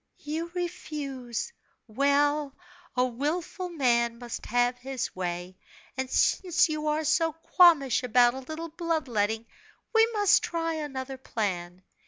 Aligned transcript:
"You 0.17 0.49
refuse! 0.55 1.53
Well, 1.87 2.55
a 2.97 3.05
willful 3.05 3.69
man 3.69 4.17
must 4.17 4.47
have 4.47 4.75
him 4.79 4.97
way; 5.13 5.59
and 5.95 6.09
since 6.09 6.67
you 6.69 6.87
are 6.87 7.03
so 7.03 7.33
qualmish 7.55 8.01
about 8.01 8.33
a 8.33 8.39
little 8.39 8.69
bloodletting, 8.69 9.45
we 9.93 10.07
must 10.13 10.41
try 10.41 10.73
another 10.73 11.19
plan. 11.19 11.83